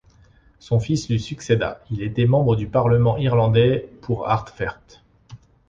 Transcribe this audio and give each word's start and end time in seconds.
Son 0.57 0.79
fils 0.79 1.09
lui 1.09 1.19
succéda, 1.19 1.83
il 1.91 2.01
était 2.01 2.25
membre 2.25 2.55
du 2.55 2.65
Parlement 2.67 3.17
irlandais 3.19 3.87
pour 4.01 4.27
Ardfert. 4.27 4.81